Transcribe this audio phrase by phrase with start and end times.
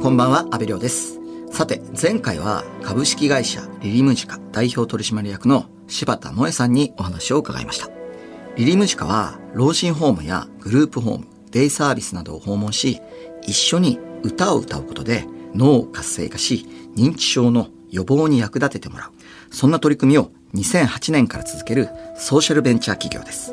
[0.00, 1.18] こんばんは、安部亮です。
[1.50, 7.90] さて、前回は株式会社リリムジカ代表取締役の柴田萌さんにお話を伺いました。
[8.56, 13.00] リリムジカは老人ホームやグループホーム、デイサービスなどを訪問し、
[13.42, 19.10] 一緒に歌を歌うことで脳を活性化し、認知症の予防に役立ててもらう。
[19.50, 23.52] そんな取り組みを2008年から続けるソーシャルベンチャー企業です。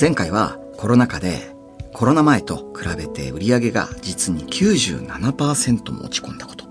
[0.00, 1.53] 前回はコロナ禍で
[1.94, 6.64] コロナ前と比べて売り上げが実に97%も落ち込んだこと。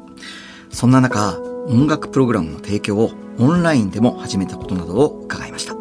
[0.70, 5.75] そんな中、音楽プログラムの提供をオンラインでも始めたことなどを伺いました。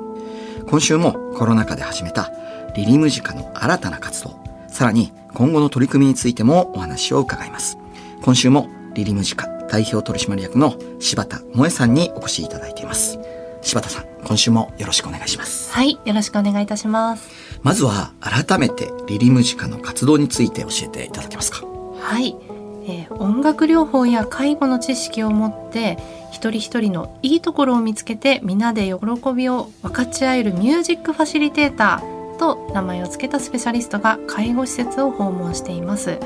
[0.68, 2.30] 今週もコロナ禍で始めた
[2.76, 7.78] リリムジカの新たな活動、さらに今後の取り組みについてもお話を伺います。
[8.22, 13.18] 今週もリリムジカ代表取締役の柴田萌さんにお越しいただいています。
[13.60, 15.72] 柴田さん、今週もよろしくお願いします。
[15.72, 17.28] はい、よろしくお願いいたします。
[17.62, 21.64] まずは改めてリリムジカの活動について教えていただけますか？
[22.00, 22.36] はい、
[22.84, 25.98] えー音楽療法や介護の知識を持って
[26.32, 36.18] 一人一人のいいところを見つけて皆で喜びを分かち合えるミュージックファシリテーターと名前を付けたスペシャリストが介護施設を訪問しています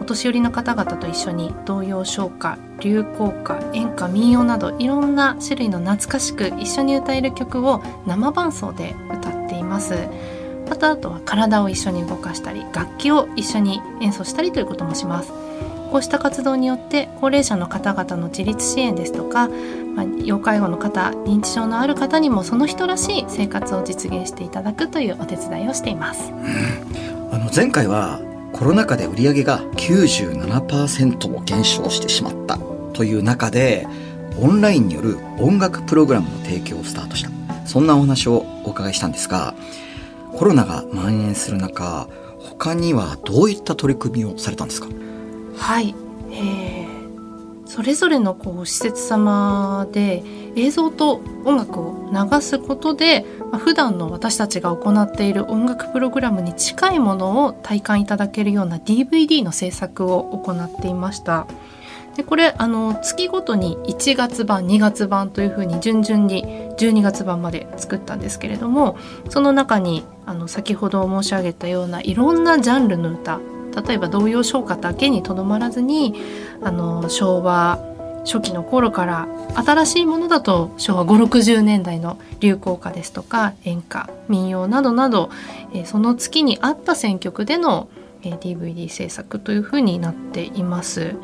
[0.00, 9.94] お年寄りの方々と一緒に童謡唱歌流行歌演歌民謡などいろんな種類の懐かしく一緒に歌える曲を生伴奏で歌っています。
[10.68, 15.32] またあとは体を一緒に動かしたり楽器を一緒に演奏したりということもします。
[15.90, 26.30] こうした活動によって高齢者の方々の自立支援ですとか、まあ、要介護の方認知症のある方にもその人らしい生活を実現していただくというお手伝いをしています。
[27.30, 28.20] あの前回は
[28.58, 32.58] コロナ禍で売り上げが97%も減少してしまった。
[32.92, 33.86] という中で
[34.40, 37.30] オンラインによる音楽プログラムの提供をスタートした。
[37.66, 39.54] そんなお話をお伺いしたんですが
[40.32, 42.08] コロナが蔓延する中
[42.40, 44.88] 他にはどういった取り組みをされたんですか？
[45.56, 45.94] はい、
[46.32, 46.87] えー
[47.68, 50.24] それぞれのこう施設様で
[50.56, 61.46] 映像と音楽を流すことで、まあ、普段の私たちが行っている音楽プログラムに近いものを体感いただけるような DVD の制作を行っていました。
[62.16, 66.44] でこれあの月ごとに1月版2月版というふうに順々に
[66.76, 73.38] 12月版まで作ったんですけれどもその中にあの先ほど申し上げたようないろんなジャンルの歌
[73.74, 76.14] 例えば童謡唱歌だけにとどまらずに
[76.62, 77.78] あの昭和
[78.24, 85.30] 初期の頃から新しいものだと昭和560年代の流行歌ですとか演歌民謡などなど、
[85.72, 87.88] えーその月に合った選曲での、
[88.22, 91.16] えー DVD 制作というふうになっています。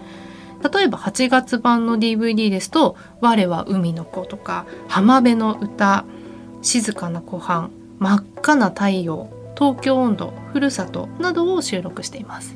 [0.72, 6.06] 例えば8月版の DVD ですと「我は海の子」とか「浜辺の歌」
[6.62, 7.68] 「静かな湖畔」
[7.98, 9.28] 「真っ赤な太陽」
[9.58, 12.54] 「東京温度」「ふるさと」などを収録しています。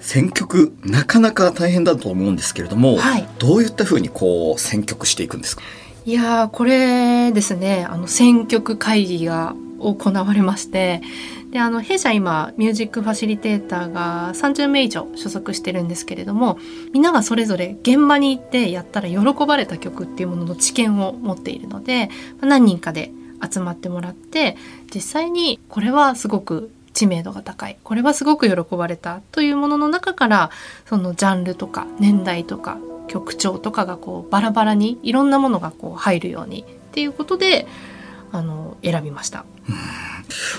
[0.00, 3.26] 選曲なかなか大変だと思うんですけれども、はい。
[3.38, 5.62] どういったふうにこう選曲していくんですか？
[6.04, 11.00] いやーこれですねあの選曲会議が行われまして
[11.50, 16.58] であの弊社今ミュージックファシリテーターが30名以上所属してるんですけれども
[16.92, 23.10] みんながそれぞれ現場に行ってやったら喜ばれた曲っていうものの知見を持っているのでまあ何人かで
[23.50, 24.56] 集まってもらって
[24.94, 30.50] 実際にこれはすごく知名度が高いこれはすごく喜ばれたというものの中から
[30.86, 32.78] そのジャンルとか年代とか
[33.08, 37.66] 曲調とかがこうバラバラにいろんなものがこう入るようにっていうことで
[38.32, 39.44] あの選びました。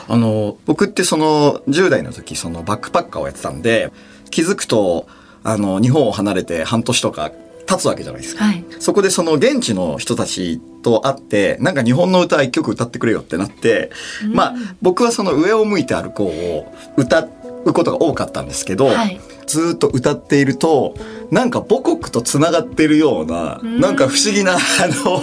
[0.07, 3.91] あの、僕ってその10代の時そのバックパッカーをやってたんで、
[4.31, 5.07] 気づくと、
[5.43, 7.31] あの、日本を離れて半年とか
[7.65, 8.45] 経つわけじゃないですか。
[8.45, 13.91] はい、そこでその現地の人たちと会って、なんか日本の歌一曲歌ってくれよってなって、
[14.31, 17.27] まあ僕はその上を向いて歩こうを歌
[17.65, 20.95] うことが多かったんですけど、はいずーっと歌っていると、
[21.31, 24.57] なんか母国と繋がってるような、んなんか不思議な、あ
[24.87, 25.21] の、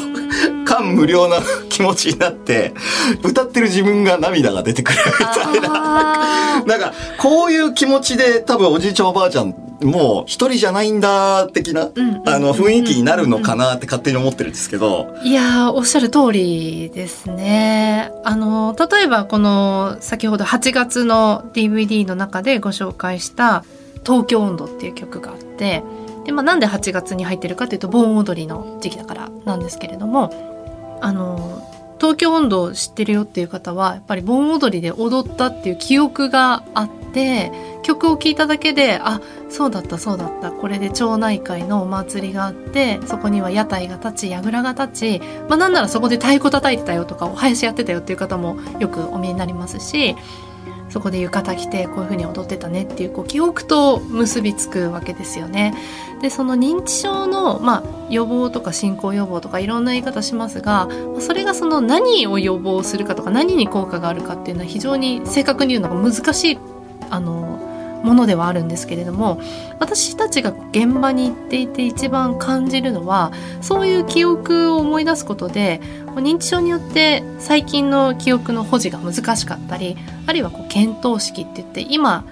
[0.64, 1.36] 感無量な
[1.68, 2.72] 気持ちになって、
[3.22, 6.64] 歌ってる自分が涙が出てくるみたいな。
[6.66, 11.88] なんか、こういう気持ちで多分おじいちゃんおばあちゃんも一人じゃないんだ的な、
[12.26, 18.12] あの、雰囲気になるのかなって勝手に思ってるんですけど、いやーおっしゃる通りですね。
[18.24, 23.64] あの例えばこの先ほど8月の DVD の中でご紹介した
[24.04, 25.82] 「東京温度」っていう曲があって
[26.24, 31.68] で、まあ、なんで8月に入ってるかというと盆踊りの時期だからなんですけれどもあの
[32.02, 37.52] 東京温度を知ってるよっていう方はやっぱり盆踊りで踊ったっていう記憶があって
[37.82, 50.16] 曲を聴いただけであそうだったそうだったこれで町内会のお祭りがあってそこには屋台が立ち櫓が立ち、まあ、なんならそこで太鼓叩いてたよとかお囃子やってたよっていう方もよくお見えになりますし
[50.92, 55.74] そこで浴衣着てこういうふうに踊ってたねっていうこう記憶と結びつくわけですよね。
[56.20, 66.58] でその認知症の、まあ、予防とか進行予防とかいろんな言い方しますがそれがその何を予防するかとか何に効果があるかっていうのは非常に正確に言うのが難しい
[67.10, 67.71] あの
[68.02, 69.40] ものではあるんですけれども
[69.78, 75.80] 私たちが現場に行っていて一番感じるのはそういう記憶を思い出すことで
[76.16, 79.96] 認知症によって最近の記憶の保持が難しかったり
[80.26, 82.24] あるいはこう検討式って言って今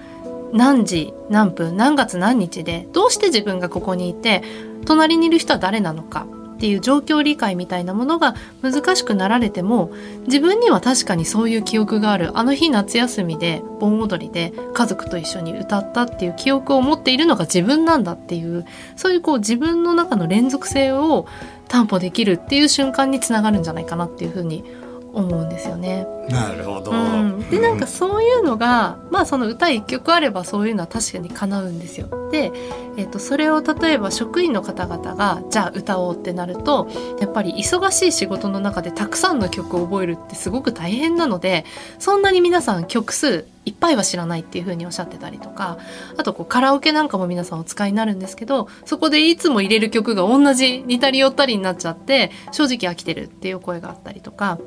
[0.53, 4.43] 何時何分何月何日でどうして自分がここにいて
[4.85, 6.27] 隣にいる人は誰なのか
[6.61, 9.91] っていう状況理解みたいなものが難しくなられても
[10.27, 12.37] 自分には確かにそういう記憶がある。
[12.37, 21.25] あの日夏休みで盆踊りで家族と一緒に歌ったっていう記憶を持っているのが自分なんだっていうそういうこう自分の中の連続性を
[21.67, 26.07] 担保できるっていう瞬間につながるんじゃないかなっていうふうに思いますうんですよね。
[26.29, 26.91] なるほど。
[26.91, 32.07] うん、でなんかそういうのがまあその歌一曲あればそういうのは確かに叶うんですよ。
[32.31, 32.51] で、
[32.97, 36.87] えー、とそれを例えば職員の方々がじゃあ歌おうってなると
[37.19, 41.65] やっぱり忙しい仕事の中でたくさんの曲を覚えるってすごく大変なので
[41.99, 45.77] そんなに皆さん曲数いっぱいは知らないっていうふうにおっしゃってたりとか
[46.17, 54.57] あとこうカラオケなんかも皆さんお使いになるんですけどそこでいつも入れる曲が同じ似たり寄ったりになっちゃって正直飽きてるっていう声があったりとか。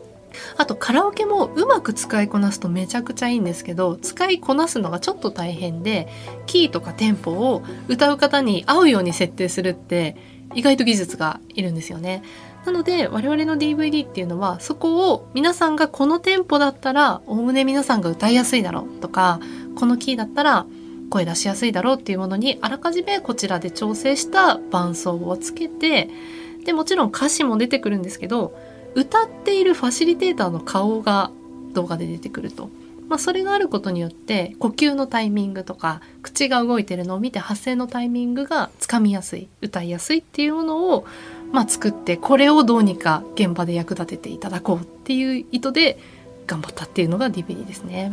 [0.56, 6.08] あとカラオケもうまく使いこなすとめちゃくちゃいいんですけど使いこなすのがちょっと大変で
[6.46, 10.16] キーとかテンポを歌う方に合うように設定するって
[10.54, 12.22] 意外と技術がいるんですよね。
[12.64, 19.38] なので我々の DVD っていうのはそこを皆さんがこのテンポだったらおおむね皆さんが歌いやすいだろうとか
[19.76, 20.66] このキーだったら
[21.10, 26.08] 声出しやすいだろうっていうものにあらかじめこちらで調整した伴奏をつけて
[26.64, 28.56] でもちろん歌詞も出てくるんですけど
[28.94, 31.30] 歌っているファシリテーターの顔が
[31.72, 32.68] 動画で出てくると。
[33.08, 41.06] まあ、それがあることによって呼吸のタイミングとか口が動いてるのを見て発声のタイミングがつかみやすい歌いやすいっていうものを、
[41.52, 45.98] まあ、作ってこれをどうにか現場で役立てていただこうっていう意図で
[46.46, 48.12] 頑張ったっていうのが DVD ですね。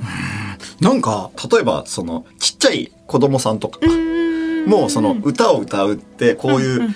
[0.79, 3.79] なんか例えばそのちっちゃい子供さんとか
[4.67, 6.95] もうその歌を歌うってこういう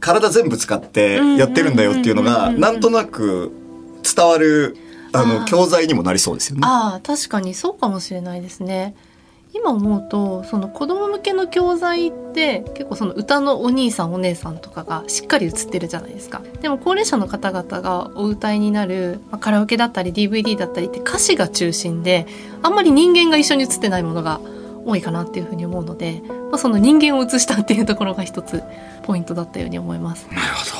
[0.00, 3.52] 体全部使ってやってるんだよっていうのがなんとなく
[4.02, 4.76] 伝わる
[5.12, 6.62] あの教材にもなりそうですよね。
[6.64, 8.94] ああ確かにそうかもしれないですね。
[9.52, 16.40] 今思うとその子供向けの教材って結構その歌のお兄さんお姉さんとかがしっかり映ってるじゃないですか。
[16.60, 22.26] でも高齢者の方々がお歌いになる、まあ、カラオケだったり DVD だったりって歌詞が中心で
[22.62, 24.40] あんまり人間が一緒に映ってないものが
[24.84, 28.62] 多いかなっていうふうに思うので、まあ、その人間を映したっていうところが一つ
[29.10, 30.28] ポイントだったように思います。
[30.30, 30.70] なるほど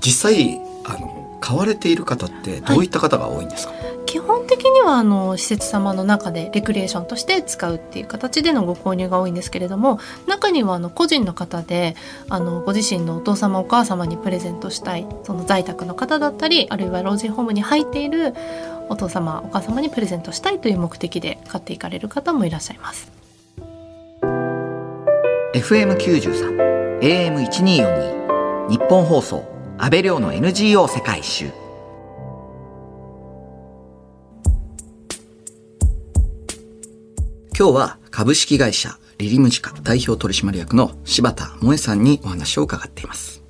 [0.00, 9.98] 実際あの買われている方ってどういった方が多いんですか、はい、基本的にはあの施設様の中でレクリエーションとして使うっていう形でのご購入が多いんですけれども
[10.28, 11.96] 中にはあの個人の方で
[12.28, 18.32] あのご自身のお父様お母様にプレゼントしたいその在宅の方だったりあるいは老人ホームに入っている
[18.88, 23.10] お父様お母様にプレゼントしたいという目的で買っていかれる方もいらっしゃいます。
[25.56, 29.44] FM93 AM1242 日本放送
[29.76, 31.52] 安倍亮の NGO 世界一周。
[37.54, 43.42] 今日は株式会社リリムジカ代表取締役の柴田萌さんにお話を伺っています。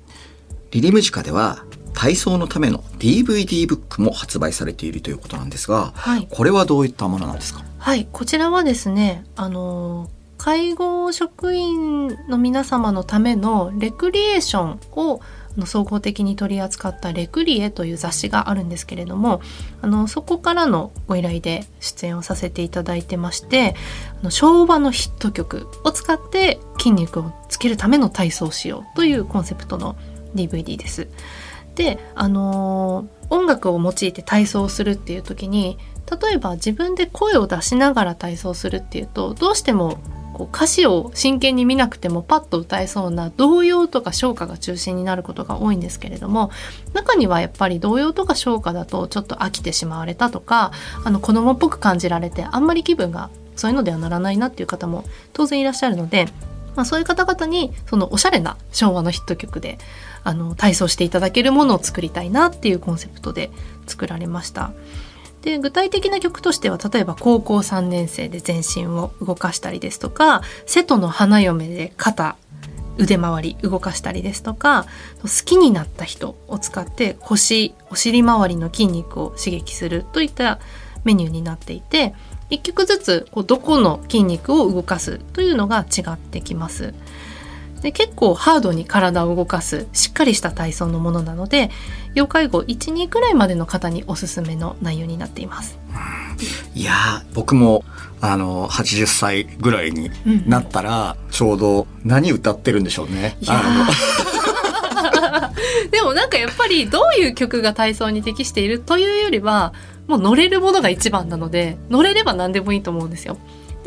[0.71, 1.63] リリムジカでは
[1.93, 7.63] 体操のための DVD ブックも発売されているということなんですが、はい、これはどういったものなんですか？
[7.77, 15.21] はい、こちらはですね、あの介護職員の皆様のためのレクリエーションを
[15.65, 19.41] 総合的に取り扱った「レクリエ」という雑誌があるんですけれども
[19.81, 23.75] あのそこからのご依頼で出演をさせていただいてまして
[24.21, 29.95] あの昭和のヒット曲を使って筋肉をつけるための体操をしようというコンセプトの
[30.35, 31.07] DVD です。
[31.73, 35.77] であの音楽を用いて体操をするっていう時に
[36.21, 39.99] 例えば自分で声を出しながら体操するっていうとどうしても
[40.37, 46.51] こう歌詞を真剣に見なくてもパッと歌えそうな童謡とか唱歌が中心になることが多いんですけれども
[46.93, 50.71] 中にはやっぱり童謡とか唱歌だとちょっと飽きてしまわれたとか
[51.03, 56.25] あの子供っぽく感じられてあんまり気分がそういうのではならないなっていう方も当然いらっしゃるので、
[56.75, 59.79] まあ、そういう方々にそのおしゃれな昭和のヒット曲で
[60.23, 63.49] あの体操していただけるものを作りたいなっていうコンセプトで
[63.87, 64.71] 作られました。
[65.41, 72.37] で具体的な曲としては例えば高校3年生で全身を動かしたりですとか瀬戸の花嫁で肩
[72.97, 74.85] 腕回り動かしたりですとか
[75.21, 80.59] 好きになった人を使って腰お尻周りの筋肉を刺激するといった
[81.03, 82.13] メニューになっていて
[82.49, 86.93] 一曲ずつこうどこの筋肉を動かすというのが違ってきます。
[87.87, 91.69] で結構ハードに体を動かすしっかりした体操のものなので
[92.15, 95.79] 要介護12くらいまでの方におすすめの内容になっています。
[96.75, 97.85] いや僕も
[98.19, 100.11] あの80歳ぐらいに
[100.47, 103.37] なったら、ちょうど何歌ってるんでしょうね。
[105.91, 109.73] でもなんかやっぱりどういう曲が体操に適しているというよりは
[110.07, 113.37] もう乗れるものが一番なので乗れれば何でもいいと思うんですよ。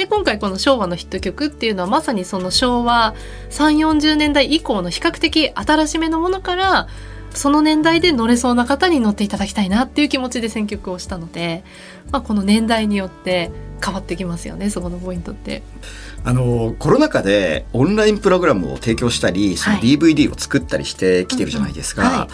[0.00, 3.14] で今回この昭和のヒット曲っていうのはまさにその昭和
[3.50, 6.88] 3 4 0年代以降の比較的新しめのものから
[7.34, 11.64] その年代で乗れそうな方に乗っていただきたいなっていう気持ちで選曲をしたので、
[12.10, 13.50] まあ、この年代によって
[13.84, 15.62] 変わってきますよねそこのポイントって。
[16.24, 22.28] あのコロナ禍でオンラインプログラムを提供したりその DVD を作ったりしてきてるじゃないですか、はいはい、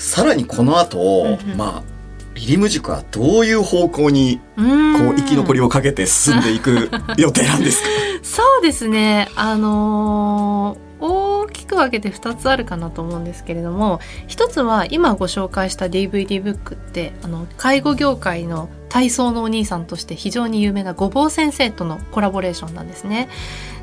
[0.00, 1.97] さらにこの後、うんうん、まあ
[2.38, 7.88] リリム塾はどういう方向にこう生き残りをかけて進んでいく 予定なんですか？
[8.22, 9.28] そうですね。
[9.36, 23.28] あのー、大きく分けて2つあるかなと思うんですけれども一つは今ご紹介した DVD ブックってあの介護業界の体操のお兄さんとして非常に有名なごぼう先生とのコラボレーションなんですね。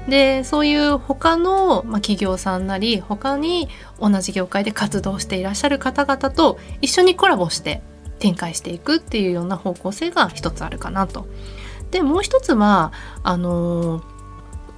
[0.10, 3.70] でそういう他の、まあ、企業さんなり他に
[4.00, 7.82] 同じ業界で活動していらっしゃる方々と一緒にコラボして
[8.20, 11.28] 展開していくっていうような方向性が一つあるかなと。
[11.92, 12.92] でもう一つは
[13.24, 14.04] あの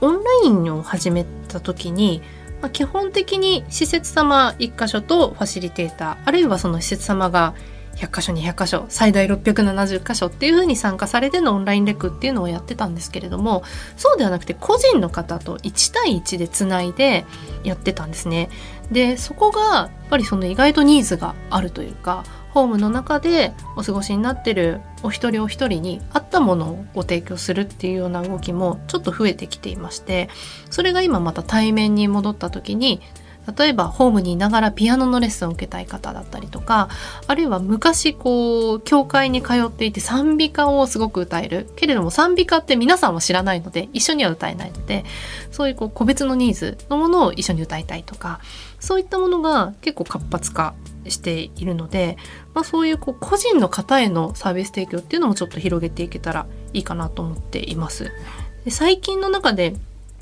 [0.02, 2.22] オンラインを始めた時に、
[2.62, 7.56] まあ、基本的に施設様1箇所とファシリテーターあるいはその施設様が
[7.96, 13.64] 100箇所200箇所最大670箇所っていうふうに参加されてのオンラインレクっていうのをやってたんですけれども
[13.96, 17.26] そうではなくて個人の方と1対1でつないで
[17.64, 18.50] やってたんですね。
[18.92, 22.24] でそこがやっぱりその意外とニーズがあるというか
[22.58, 30.28] ホームの中でお過ごしになってるお一人お一人に合ったものをご提供するっていうような動きもちょっと増えてきていまして
[30.72, 33.00] それが今また対面に戻った時に
[33.56, 36.90] 例えばホームにいながらピアノのレッスンを受けたい方だったりとか
[37.28, 41.70] あるいは昔こう教会に通っていて賛美歌をすごく歌える。
[41.76, 45.06] けれども賛美歌って皆さんは知らないので一緒には歌えないので
[45.52, 48.40] そういうこう個別のニーズのものを一緒に歌いたいとか
[48.80, 50.74] そういったものが結構活発化
[51.12, 52.18] しているので、
[52.54, 58.12] まあ、そういうこう個人の方へのサービス提供っていうのもちょっと広げていけたらいいかなと思っています。
[58.66, 59.76] で最近の中で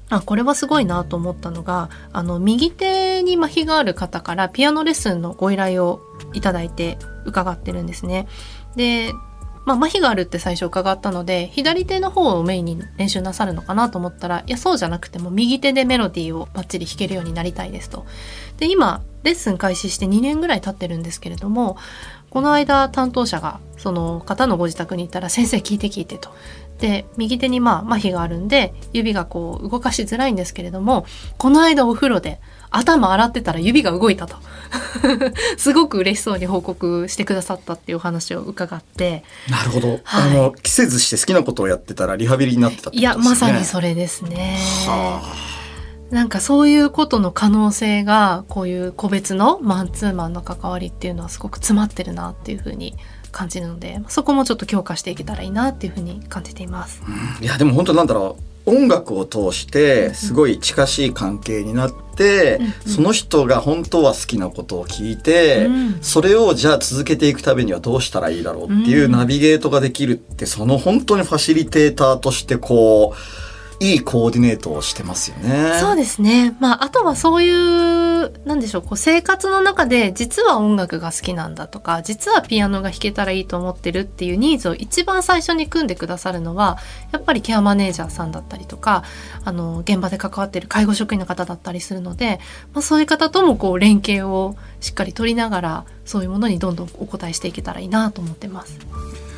[0.10, 6.02] あこれはすごいなと思ったのがあの右手に麻痺がある方からピアノレッスンのご依頼を
[6.34, 8.28] いただいて伺ってるんですね。
[8.76, 9.14] で
[9.66, 18.06] まあ、麻痺があるって最初伺ったので左手の方をメインに練習なさるのかなと思ったらいやそうじゃなくても右手でメロディーをバッチリ弾けるようになりたいですと。
[18.58, 21.78] で今レッスン開始して2年ぐらい経ってるんですけれども
[22.36, 26.36] この間担当者がその方のご自宅に行ったら「先生聞いて聞いて」と。
[26.80, 31.06] で右手にまあ麻痺があるんで指がこう動かしづらいんですけれども
[31.38, 34.36] この間お風呂で頭洗ってたら指が動いたと。
[35.56, 39.24] すごく嬉しそうに報告してくださったっていうお話を伺って。
[39.50, 43.22] なるほど、はい、あの季節して好きなことをやってたらリハビリになってたってことですね。
[43.22, 44.58] いやまさにそれですね。
[44.86, 45.22] は
[46.12, 52.96] なんかそういうことの可能性がこういう個別のマンツーマンの関わりっていうのはすごく詰まってるなっていうふうに
[53.32, 57.02] 感じるのでそこもちょっと強化していけたらいいなっていうふうに感じています。
[57.08, 58.44] うん、いやでも本当なんだろう。
[58.68, 73.45] 音楽を通してすごい近しい関係になって、うんうん、その人が本当は好きなことを聞いて、うん、それをじゃあ続けていくためにはどうしたらいいだろうっていうナビゲートができるってその本当にファシリテーターとしてこう
[73.80, 75.78] いいコーディネートをしてますよね。
[75.80, 76.56] そうですね。
[76.60, 86.78] まあ、あとはそういう、なんでしょう、こう生活の中で実は音楽が好きなんだとか、実はピアノが弾けたらいいと思ってるっていうニーズを一番最初に組んでくださるのは、
[87.12, 89.04] やっぱりケアマネージャーさんだったりとか、
[89.44, 92.40] あの、現場で関わっている介護職員の方だったりするので、
[92.74, 98.80] まあ、そういう方ともこう連携をしっかり取りながら、そういうものにどんどんお答えしていけたらいいなと思ってます。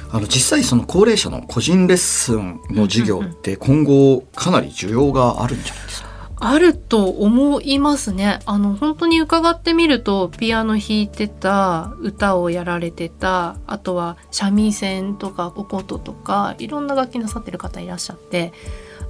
[0.10, 6.08] あの実際その高齢者の個人レッスンの授業って今後かなり需要があるんじゃないですか？
[6.40, 8.40] あると思いますね。
[8.46, 18.54] あの、本当に伺ってみると、ピアノ弾いてた、歌をやられてた、あとは三味線とかお琴とか、いろんな楽器なさってる方いらっしゃって、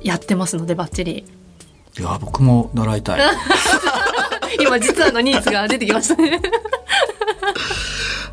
[0.02, 1.26] やってますので、バッチリ。
[2.00, 3.22] いや、僕も習いたい。
[4.62, 6.40] 今、実はのニーズが出てきましたね。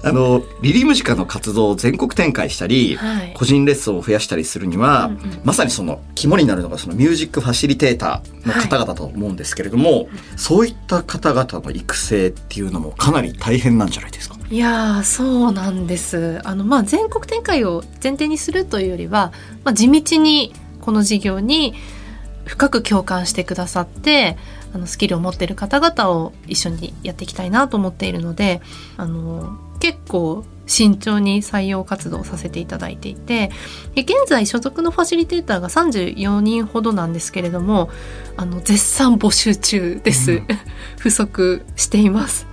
[0.05, 3.33] あの、リリムジカの活動を全国展開したり、はい。
[3.35, 5.41] 個人レッスンを増やしたりするには、うんうん。
[5.45, 14.37] まさにその肝になるのがそのミュージックファシリテーターの方々と思うんですけれども、そういった方々の育成っていうのもかなり大変なんじゃないですか？
[14.51, 16.41] いやーそうなんです。
[16.45, 19.33] あの、まあ、全国展開を前提にするというよりは、
[19.65, 21.75] まあ、地道にこの事業に
[22.45, 24.37] 深く共感してくださって
[24.75, 28.61] あのスキルを持っている方々を一緒にやっていきたいなと思っているので
[28.99, 33.51] あの結構慎重に採用活動をさせていただいていて
[33.95, 37.91] で現在所属のファシリテーターが34人ほどなんですけれども
[38.37, 40.47] あの絶賛募集中です、うん。
[40.99, 42.47] 不足しています。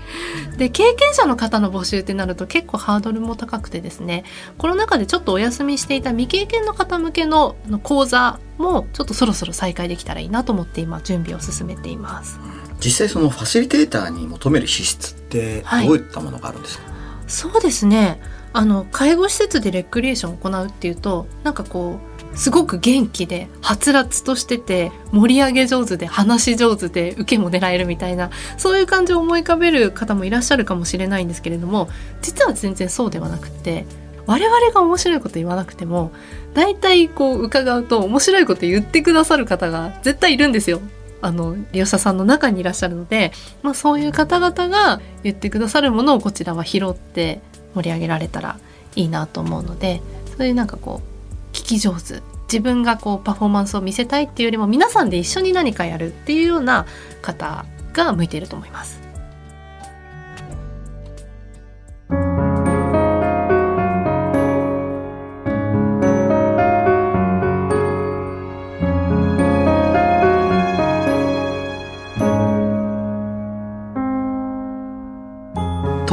[0.57, 4.25] で経験者の方の募集ってなると結構ハードルも高くてですね
[4.57, 12.39] コロナ禍でちょっとお休みしていた未経験の方向けの講座もちょっとそろそろ再開できたらいいなと思って今準備を進めています。
[12.83, 15.87] 実際そのファシリテーターに求める資質ってはい。
[15.87, 16.90] どういったものがあるんですか、
[17.31, 18.19] そうですね
[18.53, 21.99] あの介護施設でレクリエーションを行うっていうとなんかこ
[22.33, 31.89] うすごく元気ではつらつとしてて盛り上げ上手で話し上手で受けも狙えるみたいなそういう感じを思い浮かべる方もいらっしゃるかもしれないんですけれども
[32.21, 33.85] 実は全然そうではなくて
[34.25, 36.11] 我々が面白いこと言わなくても
[36.53, 40.81] 大体こう伺うと面白いこと言ってくださる方が絶対いるんですよ。
[41.21, 47.41] あの利用者さんの中にいらっしゃるので、まあ、そういう方々が言ってくださるものをこちらは拾って
[47.75, 48.59] 盛り上げられたら
[48.95, 50.01] いいなと思うので
[50.37, 56.85] そういうなんかこう聞き上手自分がこうパフォーマンスを見せたいっていうよりも皆さんで一緒に何かやるっていうような
[57.21, 59.00] 方が向いていると思います。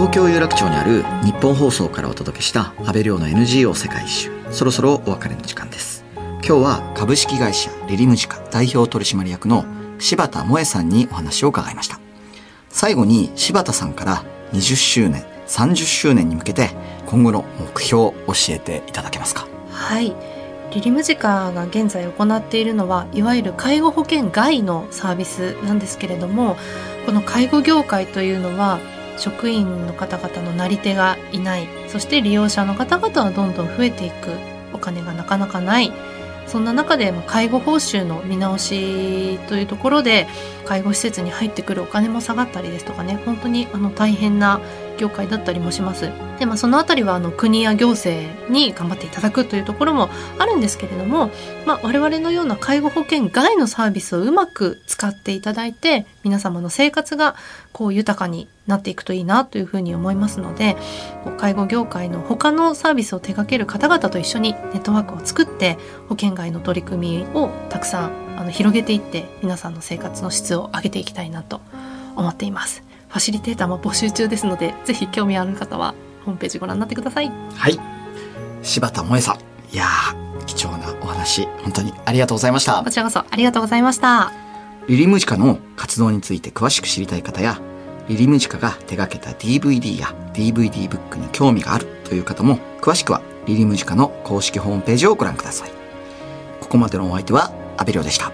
[0.09, 4.31] 東京有楽町にある日本放送からお届けした安倍亮の NGO 世界一周。
[4.51, 6.03] そろそろお別れの時間です。
[6.17, 9.67] 今日は株式会社リリムジカ代表取締役の
[9.99, 12.01] 柴田萌さんにお話を伺いました。
[12.71, 14.25] 最後に柴田さんから
[14.55, 16.71] 20周年30周年に向けて
[17.05, 19.47] 今後の目標を教えていただけますか？
[19.71, 20.17] はい。
[20.73, 26.57] リリムジカが現在行っているのはいわゆる介護保険外のサービスなんですけれども
[27.05, 28.79] この介護業界というのは
[29.19, 31.69] 職員の方々のなり手がいない。
[31.89, 34.31] そして利用者の方々はどんどん増えていく。
[34.73, 35.93] お金がなかなかない。
[36.47, 40.27] そんな中でま介護報酬の見直しというところで
[40.65, 43.19] 介護施設に入ってくるお金も下がったりですとかね。
[43.27, 44.61] 本当にあの大変な
[44.99, 46.11] 業界だったりもします。
[46.39, 51.31] でまあそのあたりはあの国や行政に頑張っていただくというところもあるんですけれども、
[51.67, 57.35] まあ、我々のような介護保険外のサービスをうまく使っていただいて皆様の生活が
[57.73, 60.77] こう豊かになっていくといいなというふうに思いますので
[61.39, 71.61] 介護業界の他のサービスを手掛ける方々と一緒にネットワークを作って保険外の取り組みをたくさんあの広げていって皆さんの生活の質を上げていきたいなと
[72.15, 72.88] 思っています。
[73.09, 75.95] ファシリテーターも募集中ですのでぜひ興味ある方は
[76.25, 77.31] ホームページご覧になってください。
[77.55, 77.79] はい
[78.63, 79.37] 柴田萌さん
[79.73, 84.33] いやー貴重なお話本当にありがとうございましたこちらこそありがとうございました。
[84.89, 87.61] リリムジカの活動について詳しく知りたい方や、
[88.09, 95.71] リリムジカが手掛けた DVD や DVD ブックに興味があるという方も、詳しくはリリムジカの公式ホームページをご覧ください。
[96.63, 98.33] ここまでのお相手は、阿部亮でした。